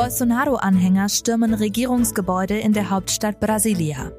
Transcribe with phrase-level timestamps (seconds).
[0.00, 4.10] Bolsonaro-Anhänger stürmen Regierungsgebäude in der Hauptstadt Brasilia.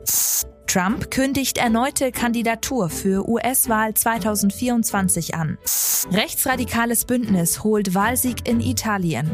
[0.67, 5.57] Trump kündigt erneute Kandidatur für US-Wahl 2024 an.
[6.11, 9.31] Rechtsradikales Bündnis holt Wahlsieg in Italien.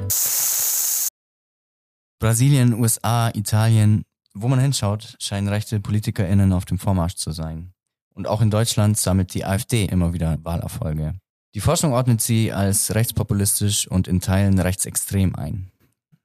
[2.19, 4.03] Brasilien, USA, Italien,
[4.33, 7.73] wo man hinschaut, scheinen rechte PolitikerInnen auf dem Vormarsch zu sein.
[8.15, 11.13] Und auch in Deutschland sammelt die AfD immer wieder Wahlerfolge.
[11.55, 15.71] Die Forschung ordnet sie als rechtspopulistisch und in Teilen rechtsextrem ein.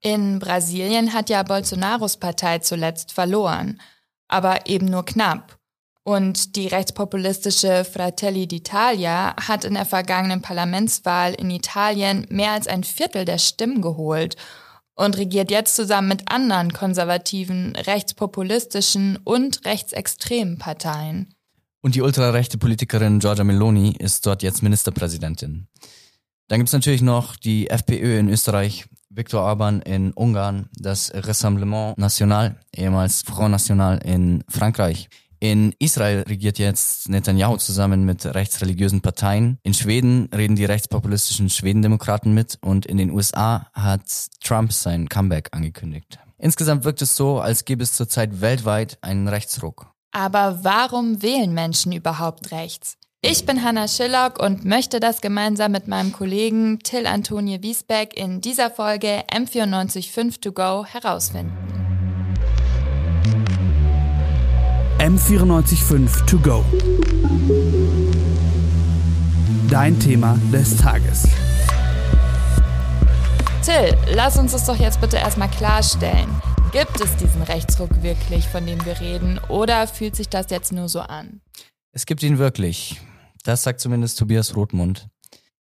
[0.02, 3.80] In Brasilien hat ja Bolsonaros Partei zuletzt verloren,
[4.26, 5.58] aber eben nur knapp.
[6.04, 12.82] Und die rechtspopulistische Fratelli d'Italia hat in der vergangenen Parlamentswahl in Italien mehr als ein
[12.82, 14.36] Viertel der Stimmen geholt
[14.96, 21.34] und regiert jetzt zusammen mit anderen konservativen, rechtspopulistischen und rechtsextremen Parteien.
[21.80, 25.68] Und die ultrarechte Politikerin Giorgia Meloni ist dort jetzt Ministerpräsidentin.
[26.48, 32.56] Dann gibt's natürlich noch die FPÖ in Österreich, Viktor Orban in Ungarn, das Rassemblement National,
[32.74, 35.08] ehemals Front National in Frankreich.
[35.38, 39.58] In Israel regiert jetzt Netanyahu zusammen mit rechtsreligiösen Parteien.
[39.64, 44.02] In Schweden reden die rechtspopulistischen Schwedendemokraten mit und in den USA hat
[44.40, 46.18] Trump sein Comeback angekündigt.
[46.38, 49.92] Insgesamt wirkt es so, als gäbe es zurzeit weltweit einen Rechtsruck.
[50.12, 52.96] Aber warum wählen Menschen überhaupt rechts?
[53.24, 58.40] Ich bin Hanna Schillock und möchte das gemeinsam mit meinem Kollegen Till Antonie Wiesbeck in
[58.40, 61.56] dieser Folge M945 To Go herausfinden.
[64.98, 66.64] M945 To Go.
[69.70, 71.28] Dein Thema des Tages.
[73.64, 76.28] Till, lass uns das doch jetzt bitte erstmal klarstellen.
[76.72, 80.88] Gibt es diesen Rechtsruck wirklich, von dem wir reden, oder fühlt sich das jetzt nur
[80.88, 81.40] so an?
[81.92, 83.00] Es gibt ihn wirklich.
[83.44, 85.08] Das sagt zumindest Tobias Rothmund.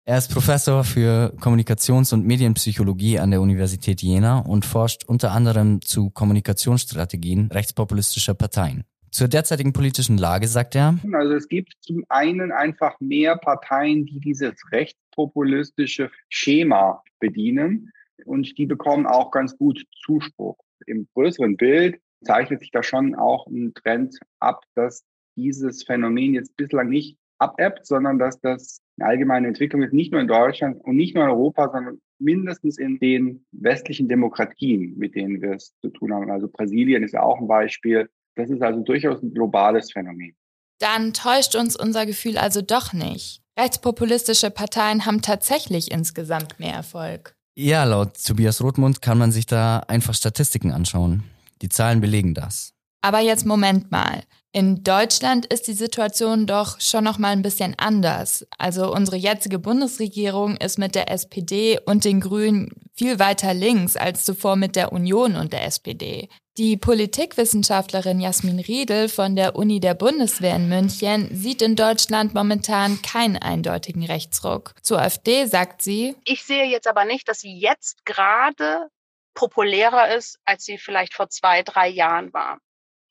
[0.03, 5.81] Er ist Professor für Kommunikations- und Medienpsychologie an der Universität Jena und forscht unter anderem
[5.81, 8.83] zu Kommunikationsstrategien rechtspopulistischer Parteien.
[9.11, 10.97] Zur derzeitigen politischen Lage sagt er.
[11.11, 17.91] Also es gibt zum einen einfach mehr Parteien, die dieses rechtspopulistische Schema bedienen
[18.25, 23.47] und die bekommen auch ganz gut Zuspruch im größeren Bild zeichnet sich da schon auch
[23.47, 25.03] ein Trend ab, dass
[25.35, 30.21] dieses Phänomen jetzt bislang nicht abebbt, sondern dass das eine allgemeine Entwicklung ist, nicht nur
[30.21, 35.41] in Deutschland und nicht nur in Europa, sondern mindestens in den westlichen Demokratien, mit denen
[35.41, 36.29] wir es zu tun haben.
[36.29, 38.09] Also Brasilien ist ja auch ein Beispiel.
[38.35, 40.35] Das ist also durchaus ein globales Phänomen.
[40.79, 43.41] Dann täuscht uns unser Gefühl also doch nicht.
[43.59, 47.35] Rechtspopulistische Parteien haben tatsächlich insgesamt mehr Erfolg.
[47.55, 51.23] Ja, laut Tobias Rothmund kann man sich da einfach Statistiken anschauen.
[51.61, 52.73] Die Zahlen belegen das.
[53.01, 54.23] Aber jetzt Moment mal.
[54.53, 58.45] In Deutschland ist die Situation doch schon noch mal ein bisschen anders.
[58.57, 64.25] Also unsere jetzige Bundesregierung ist mit der SPD und den Grünen viel weiter links als
[64.25, 66.27] zuvor mit der Union und der SPD.
[66.57, 73.01] Die Politikwissenschaftlerin Jasmin Riedel von der Uni der Bundeswehr in München sieht in Deutschland momentan
[73.01, 74.73] keinen eindeutigen Rechtsruck.
[74.81, 78.89] Zur AfD sagt sie, ich sehe jetzt aber nicht, dass sie jetzt gerade
[79.33, 82.57] populärer ist, als sie vielleicht vor zwei, drei Jahren war.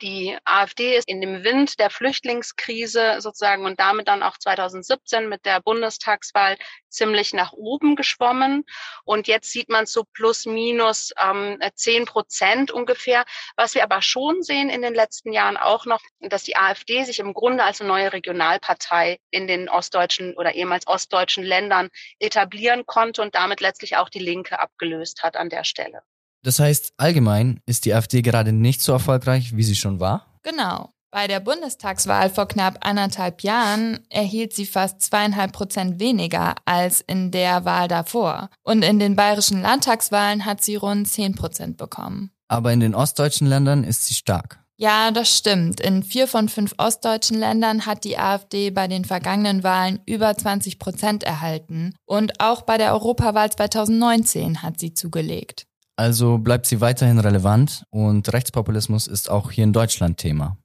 [0.02, 5.44] Die AfD ist in dem Wind der Flüchtlingskrise sozusagen und damit dann auch 2017 mit
[5.44, 6.56] der Bundestagswahl
[6.88, 8.64] ziemlich nach oben geschwommen.
[9.04, 13.24] Und jetzt sieht man so plus minus ähm, 10 Prozent ungefähr.
[13.56, 17.18] Was wir aber schon sehen in den letzten Jahren auch noch, dass die AfD sich
[17.18, 23.20] im Grunde als eine neue Regionalpartei in den ostdeutschen oder ehemals ostdeutschen Ländern etablieren konnte
[23.20, 26.02] und damit letztlich auch die Linke abgelöst hat an der Stelle.
[26.42, 30.26] Das heißt, allgemein ist die AfD gerade nicht so erfolgreich, wie sie schon war?
[30.42, 30.90] Genau.
[31.12, 37.32] Bei der Bundestagswahl vor knapp anderthalb Jahren erhielt sie fast zweieinhalb Prozent weniger als in
[37.32, 38.48] der Wahl davor.
[38.62, 42.30] Und in den bayerischen Landtagswahlen hat sie rund zehn Prozent bekommen.
[42.46, 44.60] Aber in den ostdeutschen Ländern ist sie stark.
[44.76, 45.80] Ja, das stimmt.
[45.80, 50.78] In vier von fünf ostdeutschen Ländern hat die AfD bei den vergangenen Wahlen über 20
[50.78, 51.92] Prozent erhalten.
[52.06, 55.66] Und auch bei der Europawahl 2019 hat sie zugelegt.
[56.00, 60.56] Also bleibt sie weiterhin relevant und Rechtspopulismus ist auch hier in Deutschland Thema.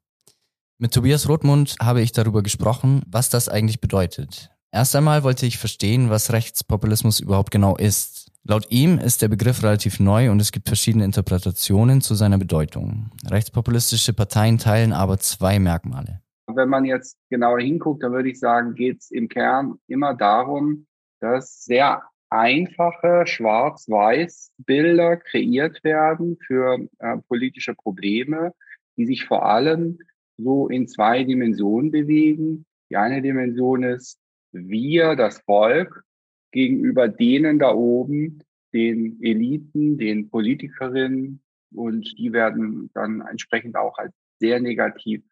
[0.77, 4.49] Mit Tobias Rothmund habe ich darüber gesprochen, was das eigentlich bedeutet.
[4.71, 8.31] Erst einmal wollte ich verstehen, was Rechtspopulismus überhaupt genau ist.
[8.45, 13.11] Laut ihm ist der Begriff relativ neu und es gibt verschiedene Interpretationen zu seiner Bedeutung.
[13.29, 16.21] Rechtspopulistische Parteien teilen aber zwei Merkmale.
[16.47, 20.87] Wenn man jetzt genauer hinguckt, dann würde ich sagen, geht es im Kern immer darum,
[21.19, 22.03] dass sehr
[22.35, 28.53] einfache Schwarz-Weiß-Bilder kreiert werden für äh, politische Probleme,
[28.97, 29.99] die sich vor allem
[30.37, 32.65] so in zwei Dimensionen bewegen.
[32.89, 34.19] Die eine Dimension ist
[34.51, 36.03] wir, das Volk,
[36.51, 38.43] gegenüber denen da oben,
[38.73, 41.41] den Eliten, den Politikerinnen
[41.73, 45.23] und die werden dann entsprechend auch als sehr negativ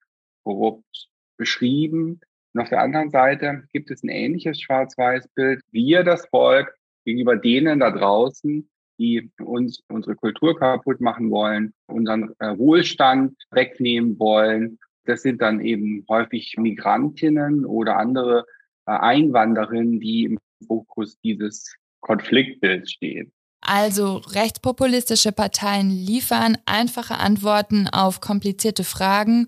[0.43, 2.19] korrupt beschrieben.
[2.53, 5.61] Und auf der anderen Seite gibt es ein ähnliches Schwarz-Weiß-Bild.
[5.71, 6.73] Wir, das Volk,
[7.03, 8.69] gegenüber denen da draußen,
[8.99, 14.79] die uns unsere Kultur kaputt machen wollen, unseren äh, Wohlstand wegnehmen wollen.
[15.05, 18.45] Das sind dann eben häufig Migrantinnen oder andere
[18.85, 23.31] äh, Einwanderinnen, die im Fokus dieses Konfliktbilds stehen.
[23.61, 29.47] Also rechtspopulistische Parteien liefern einfache Antworten auf komplizierte Fragen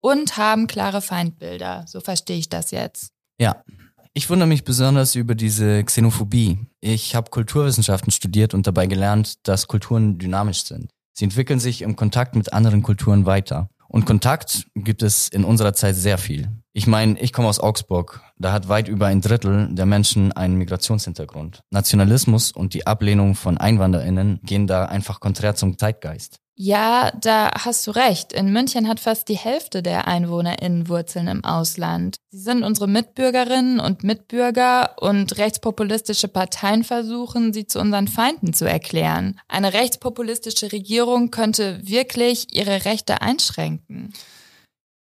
[0.00, 1.84] und haben klare Feindbilder.
[1.88, 3.12] So verstehe ich das jetzt.
[3.40, 3.64] Ja.
[4.16, 6.56] Ich wundere mich besonders über diese Xenophobie.
[6.80, 10.90] Ich habe Kulturwissenschaften studiert und dabei gelernt, dass Kulturen dynamisch sind.
[11.12, 13.68] Sie entwickeln sich im Kontakt mit anderen Kulturen weiter.
[13.88, 16.48] Und Kontakt gibt es in unserer Zeit sehr viel.
[16.72, 18.22] Ich meine, ich komme aus Augsburg.
[18.38, 21.60] Da hat weit über ein Drittel der Menschen einen Migrationshintergrund.
[21.70, 26.40] Nationalismus und die Ablehnung von EinwanderInnen gehen da einfach konträr zum Zeitgeist.
[26.58, 28.32] Ja, da hast du recht.
[28.32, 32.16] In München hat fast die Hälfte der EinwohnerInnen Wurzeln im Ausland.
[32.30, 38.64] Sie sind unsere Mitbürgerinnen und Mitbürger und rechtspopulistische Parteien versuchen, sie zu unseren Feinden zu
[38.64, 39.38] erklären.
[39.48, 44.14] Eine rechtspopulistische Regierung könnte wirklich ihre Rechte einschränken.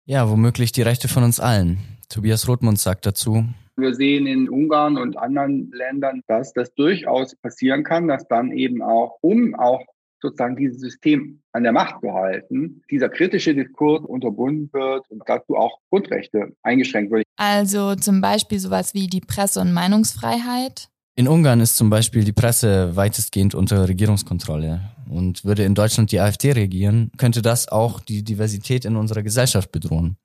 [0.06, 1.80] Ja, womöglich die Rechte von uns allen.
[2.08, 3.46] Tobias Rothmund sagt dazu,
[3.78, 8.84] wir sehen in Ungarn und anderen Ländern, dass das durchaus passieren kann, dass dann eben
[8.84, 9.82] auch, um auch
[10.22, 15.56] sozusagen dieses System an der Macht zu halten, dieser kritische Diskurs unterbunden wird und dazu
[15.56, 17.24] auch Grundrechte eingeschränkt wird.
[17.38, 20.90] Also zum Beispiel sowas wie die Presse- und Meinungsfreiheit?
[21.16, 24.82] In Ungarn ist zum Beispiel die Presse weitestgehend unter Regierungskontrolle.
[25.10, 29.74] Und würde in Deutschland die AfD regieren, könnte das auch die Diversität in unserer Gesellschaft
[29.74, 30.16] bedrohen.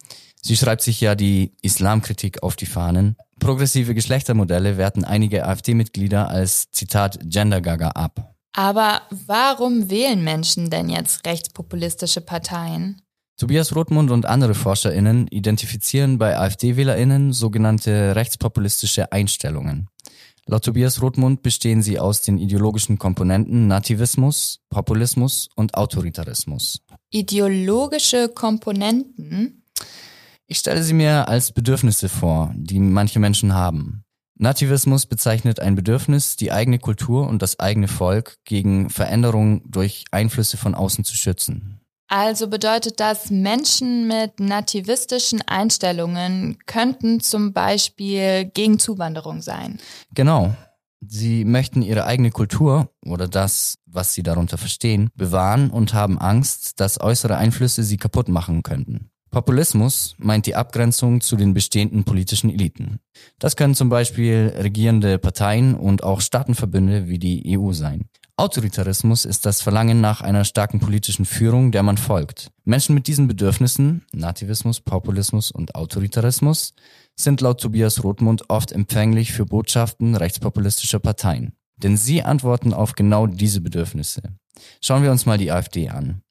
[0.41, 3.17] Sie schreibt sich ja die Islamkritik auf die Fahnen.
[3.41, 8.36] Progressive Geschlechtermodelle werten einige AfD-Mitglieder als Zitat Gendergaga ab.
[8.57, 13.03] Aber warum wählen Menschen denn jetzt rechtspopulistische Parteien?
[13.37, 19.91] Tobias Rothmund und andere ForscherInnen identifizieren bei AfD-WählerInnen sogenannte rechtspopulistische Einstellungen.
[20.47, 26.81] Laut Tobias Rothmund bestehen sie aus den ideologischen Komponenten Nativismus, Populismus und Autoritarismus.
[27.11, 29.65] Ideologische Komponenten?
[30.47, 34.06] Ich stelle sie mir als Bedürfnisse vor, die manche Menschen haben.
[34.39, 40.57] Nativismus bezeichnet ein Bedürfnis, die eigene Kultur und das eigene Volk gegen Veränderungen durch Einflüsse
[40.57, 41.81] von außen zu schützen.
[42.09, 49.81] Also bedeutet das, Menschen mit nativistischen Einstellungen könnten zum Beispiel gegen Zuwanderung sein.
[50.15, 50.55] Genau.
[51.01, 56.81] Sie möchten ihre eigene Kultur oder das, was sie darunter verstehen, bewahren und haben Angst,
[56.81, 59.11] dass äußere Einflüsse sie kaputt machen könnten.
[59.37, 63.01] Populismus meint die Abgrenzung zu den bestehenden politischen Eliten.
[63.39, 68.07] Das können zum Beispiel regierende Parteien und auch Staatenverbünde wie die EU sein.
[68.37, 72.51] Autoritarismus ist das Verlangen nach einer starken politischen Führung, der man folgt.
[72.65, 76.73] Menschen mit diesen Bedürfnissen, Nativismus, Populismus und Autoritarismus,
[77.15, 81.53] sind laut Tobias Rothmund oft empfänglich für Botschaften rechtspopulistischer Parteien.
[81.77, 84.23] Denn sie antworten auf genau diese Bedürfnisse.
[84.81, 86.23] Schauen wir uns mal die AfD an.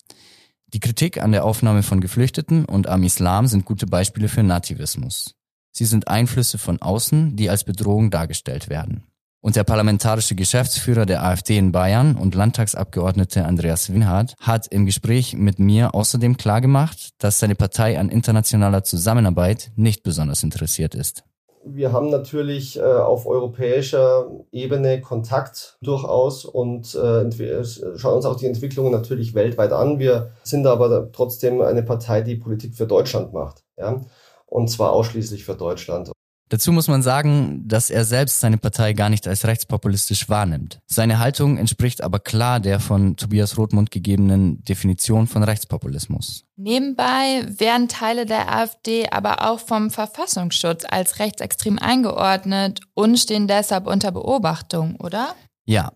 [0.75, 5.33] Die Kritik an der Aufnahme von Geflüchteten und am Islam sind gute Beispiele für Nativismus.
[5.71, 9.05] Sie sind Einflüsse von außen, die als Bedrohung dargestellt werden.
[9.39, 15.33] Und der parlamentarische Geschäftsführer der AfD in Bayern und Landtagsabgeordnete Andreas Winhardt hat im Gespräch
[15.37, 21.23] mit mir außerdem klargemacht, dass seine Partei an internationaler Zusammenarbeit nicht besonders interessiert ist
[21.65, 27.63] wir haben natürlich äh, auf europäischer Ebene Kontakt durchaus und äh,
[27.97, 29.99] schauen uns auch die Entwicklungen natürlich weltweit an.
[29.99, 33.63] Wir sind aber trotzdem eine Partei, die Politik für Deutschland macht.
[33.77, 34.01] Ja?
[34.45, 36.11] Und zwar ausschließlich für Deutschland.
[36.49, 40.79] Dazu muss man sagen, dass er selbst seine Partei gar nicht als rechtspopulistisch wahrnimmt.
[40.85, 46.45] Seine Haltung entspricht aber klar der von Tobias Rothmund gegebenen Definition von Rechtspopulismus.
[46.55, 53.87] Nebenbei werden Teile der AfD aber auch vom Verfassungsschutz als rechtsextrem eingeordnet und stehen deshalb
[53.87, 55.35] unter Beobachtung, oder?
[55.65, 55.93] Ja.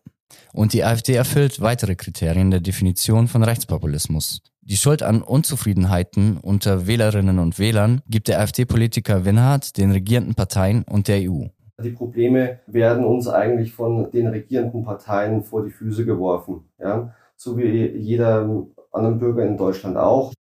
[0.54, 4.42] Und die AfD erfüllt weitere Kriterien der Definition von Rechtspopulismus.
[4.70, 10.84] Die Schuld an Unzufriedenheiten unter Wählerinnen und Wählern gibt der AfD-Politiker Winhardt den regierenden Parteien
[10.84, 11.46] und der EU.
[11.84, 17.16] Die Probleme werden uns eigentlich von den regierenden Parteien vor die Füße geworfen, ja?
[17.36, 18.48] so wie jeder
[18.92, 20.34] anderen Bürger in Deutschland auch.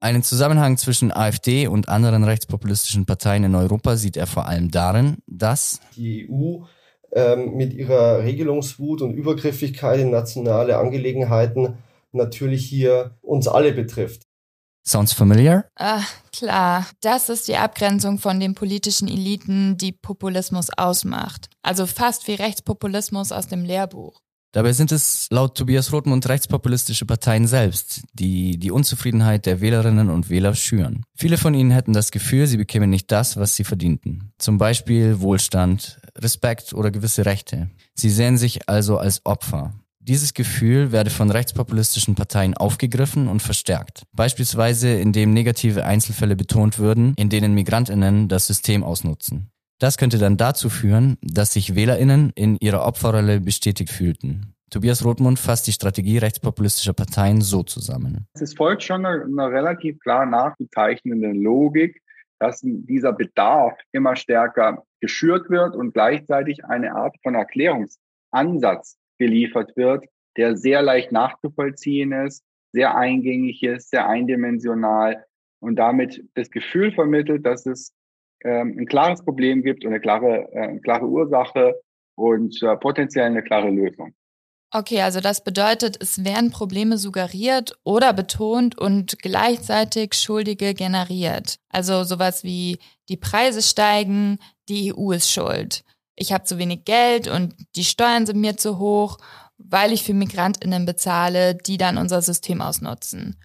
[0.00, 5.18] Einen Zusammenhang zwischen AfD und anderen rechtspopulistischen Parteien in Europa sieht er vor allem darin,
[5.26, 6.64] dass die EU
[7.12, 11.76] ähm, mit ihrer Regelungswut und Übergriffigkeit in nationale Angelegenheiten
[12.14, 14.22] natürlich hier uns alle betrifft.
[14.86, 15.64] Sounds familiar?
[15.76, 16.86] Ah, klar.
[17.00, 21.48] Das ist die Abgrenzung von den politischen Eliten, die Populismus ausmacht.
[21.62, 24.20] Also fast wie Rechtspopulismus aus dem Lehrbuch.
[24.54, 30.30] Dabei sind es laut Tobias Rothmund rechtspopulistische Parteien selbst, die die Unzufriedenheit der Wählerinnen und
[30.30, 31.02] Wähler schüren.
[31.16, 34.32] Viele von ihnen hätten das Gefühl, sie bekämen nicht das, was sie verdienten.
[34.38, 37.68] Zum Beispiel Wohlstand, Respekt oder gewisse Rechte.
[37.94, 39.74] Sie sehen sich also als Opfer.
[40.06, 44.02] Dieses Gefühl werde von rechtspopulistischen Parteien aufgegriffen und verstärkt.
[44.12, 49.50] Beispielsweise indem negative Einzelfälle betont würden, in denen Migrantinnen das System ausnutzen.
[49.78, 54.54] Das könnte dann dazu führen, dass sich WählerInnen in ihrer Opferrolle bestätigt fühlten.
[54.68, 58.26] Tobias Rothmund fasst die Strategie rechtspopulistischer Parteien so zusammen.
[58.34, 62.02] Es folgt schon eine, eine relativ klar nachzuzeichnende Logik,
[62.38, 70.04] dass dieser Bedarf immer stärker geschürt wird und gleichzeitig eine Art von Erklärungsansatz geliefert wird,
[70.36, 75.24] der sehr leicht nachzuvollziehen ist, sehr eingängig ist, sehr eindimensional
[75.60, 77.94] und damit das Gefühl vermittelt, dass es
[78.44, 81.80] ähm, ein klares Problem gibt und eine klare, äh, eine klare Ursache
[82.16, 84.14] und äh, potenziell eine klare Lösung.
[84.76, 91.60] Okay, also das bedeutet, es werden Probleme suggeriert oder betont und gleichzeitig Schuldige generiert.
[91.68, 92.78] Also sowas wie
[93.08, 95.83] die Preise steigen, die EU ist schuld.
[96.16, 99.18] Ich habe zu wenig Geld und die Steuern sind mir zu hoch,
[99.58, 103.36] weil ich für Migrantinnen bezahle, die dann unser System ausnutzen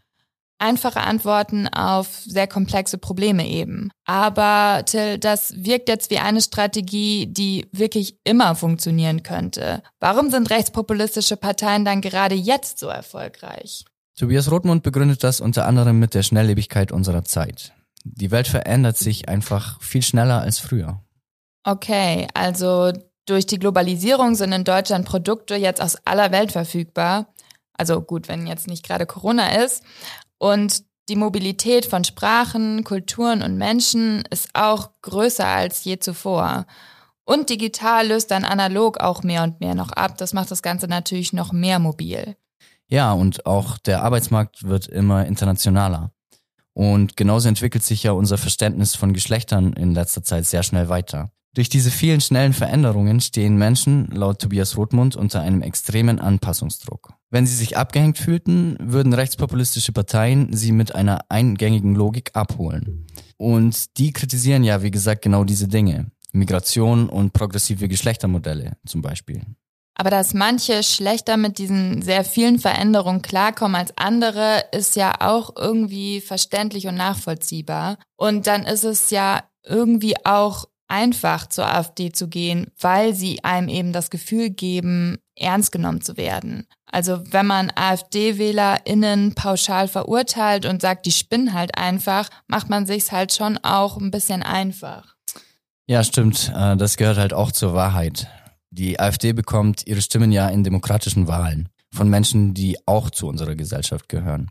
[0.60, 3.90] einfache Antworten auf sehr komplexe Probleme eben.
[4.06, 9.82] Aber Till, das wirkt jetzt wie eine Strategie, die wirklich immer funktionieren könnte.
[10.00, 13.86] Warum sind rechtspopulistische Parteien dann gerade jetzt so erfolgreich?
[14.18, 17.74] Tobias Rothmund begründet das unter anderem mit der Schnelllebigkeit unserer Zeit.
[18.04, 21.02] Die Welt verändert sich einfach viel schneller als früher.
[21.64, 22.92] Okay, also
[23.26, 27.28] durch die Globalisierung sind in Deutschland Produkte jetzt aus aller Welt verfügbar.
[27.74, 29.84] Also gut, wenn jetzt nicht gerade Corona ist.
[30.38, 36.66] Und die Mobilität von Sprachen, Kulturen und Menschen ist auch größer als je zuvor.
[37.24, 40.18] Und digital löst dann analog auch mehr und mehr noch ab.
[40.18, 42.36] Das macht das Ganze natürlich noch mehr mobil.
[42.88, 46.12] Ja, und auch der Arbeitsmarkt wird immer internationaler.
[46.74, 51.32] Und genauso entwickelt sich ja unser Verständnis von Geschlechtern in letzter Zeit sehr schnell weiter.
[51.60, 57.12] Durch diese vielen schnellen Veränderungen stehen Menschen, laut Tobias Rothmund, unter einem extremen Anpassungsdruck.
[57.32, 63.06] Wenn sie sich abgehängt fühlten, würden rechtspopulistische Parteien sie mit einer eingängigen Logik abholen.
[63.36, 66.10] Und die kritisieren ja, wie gesagt, genau diese Dinge.
[66.32, 69.42] Migration und progressive Geschlechtermodelle zum Beispiel.
[69.96, 75.58] Aber dass manche schlechter mit diesen sehr vielen Veränderungen klarkommen als andere, ist ja auch
[75.58, 77.98] irgendwie verständlich und nachvollziehbar.
[78.16, 83.70] Und dann ist es ja irgendwie auch einfach zur AfD zu gehen, weil sie einem
[83.70, 86.68] eben das Gefühl geben, ernst genommen zu werden.
[86.92, 93.12] Also wenn man AfD-WählerInnen pauschal verurteilt und sagt, die spinnen halt einfach, macht man sich's
[93.12, 95.16] halt schon auch ein bisschen einfach.
[95.88, 96.52] Ja, stimmt.
[96.56, 98.28] Äh, das gehört halt auch zur Wahrheit.
[98.72, 103.56] Die AfD bekommt ihre Stimmen ja in demokratischen Wahlen von Menschen, die auch zu unserer
[103.56, 104.50] Gesellschaft gehören.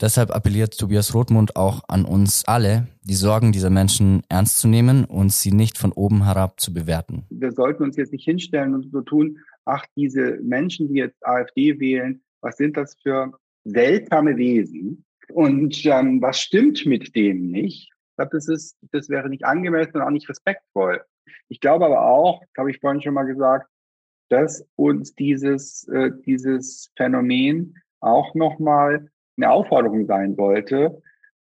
[0.00, 5.04] Deshalb appelliert Tobias Rothmund auch an uns alle, die Sorgen dieser Menschen ernst zu nehmen
[5.04, 7.26] und sie nicht von oben herab zu bewerten.
[7.28, 11.78] Wir sollten uns jetzt nicht hinstellen und so tun, ach, diese Menschen, die jetzt AfD
[11.78, 13.32] wählen, was sind das für
[13.64, 15.04] seltsame Wesen?
[15.32, 17.90] Und ähm, was stimmt mit denen nicht?
[17.92, 21.02] Ich glaube, das ist, das wäre nicht angemessen und auch nicht respektvoll.
[21.48, 23.68] Ich glaube aber auch, das habe ich vorhin schon mal gesagt,
[24.30, 29.10] dass uns dieses, äh, dieses Phänomen auch nochmal
[29.42, 31.02] eine Aufforderung sein sollte,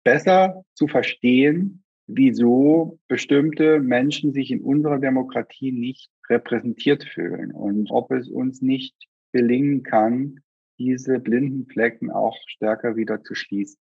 [0.04, 8.10] besser zu verstehen, wieso bestimmte Menschen sich in unserer Demokratie nicht repräsentiert fühlen und ob
[8.10, 8.94] es uns nicht
[9.32, 10.40] gelingen kann,
[10.78, 13.78] diese blinden Flecken auch stärker wieder zu schließen.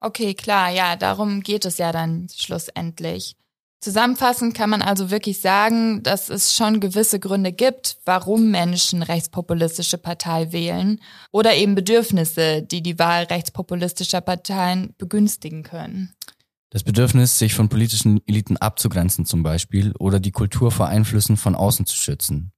[0.00, 3.36] Okay, klar, ja, darum geht es ja dann schlussendlich.
[3.86, 9.96] Zusammenfassend kann man also wirklich sagen, dass es schon gewisse Gründe gibt, warum Menschen rechtspopulistische
[9.96, 10.98] Partei wählen
[11.30, 16.16] oder eben Bedürfnisse, die die Wahl rechtspopulistischer Parteien begünstigen können.
[16.70, 21.54] Das Bedürfnis, sich von politischen Eliten abzugrenzen zum Beispiel oder die Kultur vor Einflüssen von
[21.54, 22.50] außen zu schützen.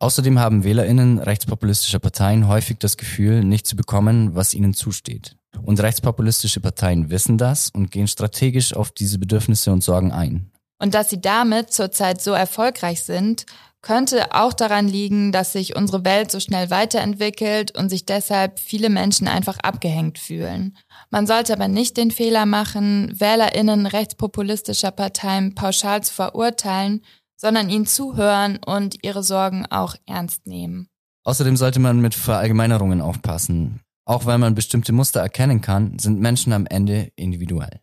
[0.00, 5.34] Außerdem haben Wählerinnen rechtspopulistischer Parteien häufig das Gefühl, nicht zu bekommen, was ihnen zusteht.
[5.62, 10.52] Und rechtspopulistische Parteien wissen das und gehen strategisch auf diese Bedürfnisse und Sorgen ein.
[10.78, 13.46] Und dass sie damit zurzeit so erfolgreich sind,
[13.80, 18.90] könnte auch daran liegen, dass sich unsere Welt so schnell weiterentwickelt und sich deshalb viele
[18.90, 20.76] Menschen einfach abgehängt fühlen.
[21.10, 27.02] Man sollte aber nicht den Fehler machen, Wählerinnen rechtspopulistischer Parteien pauschal zu verurteilen,
[27.36, 30.88] sondern ihnen zuhören und ihre Sorgen auch ernst nehmen.
[31.24, 33.80] Außerdem sollte man mit Verallgemeinerungen aufpassen.
[34.04, 37.80] Auch weil man bestimmte Muster erkennen kann, sind Menschen am Ende individuell.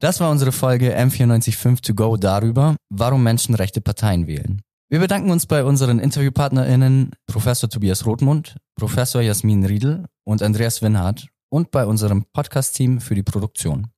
[0.00, 4.60] Das war unsere Folge M945 to go darüber, warum Menschen rechte Parteien wählen.
[4.90, 11.28] Wir bedanken uns bei unseren InterviewpartnerInnen Professor Tobias Rothmund, Professor Jasmin Riedel und Andreas Winhardt
[11.48, 13.88] und bei unserem Podcast-Team für die Produktion.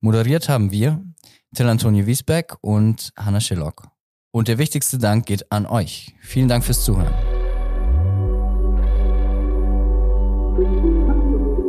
[0.00, 1.02] Moderiert haben wir
[1.54, 3.88] Till Antonio Wiesbeck und Hanna Schillock.
[4.32, 6.14] Und der wichtigste Dank geht an euch.
[6.20, 7.14] Vielen Dank fürs Zuhören.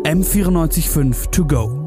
[0.03, 1.86] M945 to go.